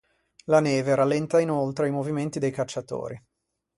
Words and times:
La 0.45 0.59
neve 0.61 0.95
rallenta 0.95 1.39
inoltre 1.39 1.87
i 1.87 1.91
movimenti 1.91 2.39
dei 2.39 2.49
cacciatori. 2.49 3.23